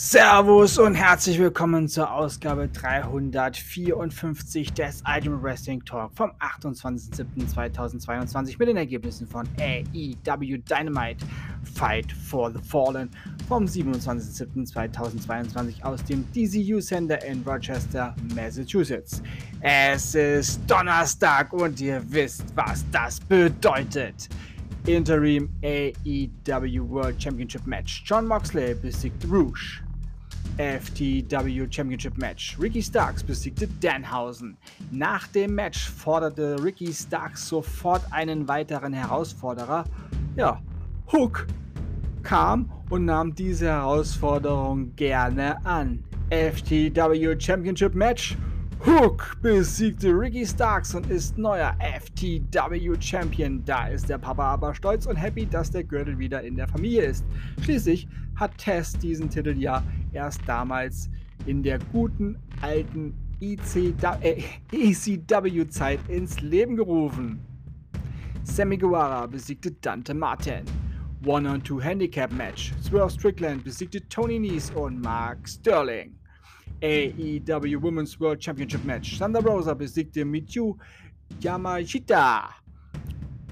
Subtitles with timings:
[0.00, 8.76] Servus und herzlich willkommen zur Ausgabe 354 des Ultimate Wrestling Talk vom 28.07.2022 mit den
[8.76, 11.26] Ergebnissen von AEW Dynamite
[11.74, 13.10] Fight for the Fallen
[13.48, 19.20] vom 27.07.2022 aus dem DCU Center in Rochester, Massachusetts.
[19.60, 24.28] Es ist Donnerstag und ihr wisst, was das bedeutet.
[24.86, 28.04] Interim AEW World Championship Match.
[28.06, 29.82] John Moxley besiegt Rouge.
[30.58, 32.58] FTW Championship Match.
[32.60, 34.56] Ricky Starks besiegte Danhausen.
[34.90, 39.84] Nach dem Match forderte Ricky Starks sofort einen weiteren Herausforderer.
[40.34, 40.60] Ja,
[41.12, 41.46] Hook
[42.24, 46.02] kam und nahm diese Herausforderung gerne an.
[46.30, 48.36] FTW Championship Match.
[48.86, 53.64] Hook besiegte Ricky Starks und ist neuer FTW Champion.
[53.64, 57.02] Da ist der Papa aber stolz und happy, dass der Gürtel wieder in der Familie
[57.02, 57.24] ist.
[57.62, 61.10] Schließlich hat Tess diesen Titel ja erst damals
[61.46, 64.20] in der guten alten ECW-Zeit
[66.08, 67.40] äh, ins Leben gerufen.
[68.44, 70.64] Sammy Guevara besiegte Dante Martin.
[71.26, 72.72] One-on-Two Handicap Match.
[72.80, 76.14] Swerve Strickland besiegte Tony Nese und Mark Sterling.
[76.82, 79.18] AEW Women's World Championship Match.
[79.18, 80.76] Thunder Rosa besiegte Michu
[81.40, 82.50] Yamashita.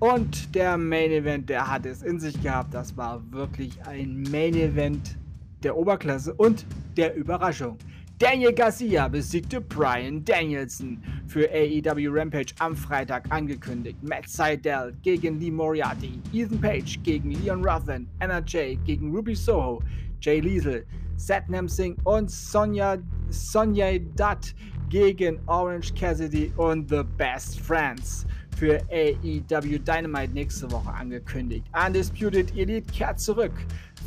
[0.00, 2.72] Und der Main Event, der hat es in sich gehabt.
[2.72, 5.18] Das war wirklich ein Main Event
[5.62, 6.64] der Oberklasse und
[6.96, 7.78] der Überraschung.
[8.18, 13.96] Daniel Garcia besiegte Brian Danielson für AEW Rampage am Freitag angekündigt.
[14.02, 19.80] Matt Seidel gegen Lee Moriarty, Ethan Page gegen Leon Ruffin, Anna Jay gegen Ruby Soho,
[20.20, 20.84] Jay Liesel,
[21.18, 22.96] Seth Nemsing und Sonja,
[23.28, 24.54] Sonja Dutt
[24.88, 31.66] gegen Orange Cassidy und The Best Friends für AEW Dynamite nächste Woche angekündigt.
[31.86, 33.52] Undisputed Elite kehrt zurück.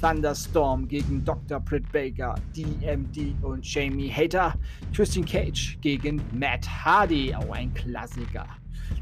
[0.02, 1.60] Thunderstorm gegen Dr.
[1.60, 4.54] Britt Baker, DMD und Jamie Hater.
[4.94, 8.48] Christian Cage gegen Matt Hardy, auch ein Klassiker.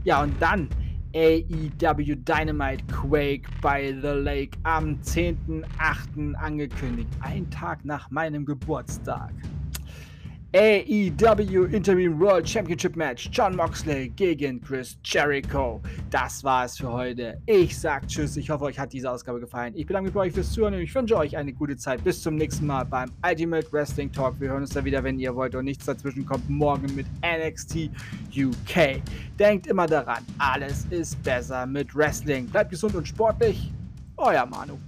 [0.04, 0.68] Ja, und dann
[1.14, 6.36] AEW Dynamite Quake by the Lake am 10.8.
[6.36, 7.10] angekündigt.
[7.22, 9.32] Ein Tag nach meinem Geburtstag.
[10.54, 15.80] AEW Interim World Championship Match John Moxley gegen Chris Jericho.
[16.10, 17.40] Das war es für heute.
[17.46, 18.36] Ich sag Tschüss.
[18.36, 19.74] Ich hoffe, euch hat diese Ausgabe gefallen.
[19.76, 22.04] Ich bedanke mich bei euch fürs Zuhören und ich wünsche euch eine gute Zeit.
[22.04, 24.40] Bis zum nächsten Mal beim Ultimate Wrestling Talk.
[24.40, 26.50] Wir hören uns da wieder, wenn ihr wollt und nichts dazwischen kommt.
[26.50, 27.92] Morgen mit NXT
[28.36, 29.04] UK.
[29.38, 32.48] Denkt immer daran, alles ist besser mit Wrestling.
[32.48, 33.72] Bleibt gesund und sportlich.
[34.18, 34.80] Euer Manu.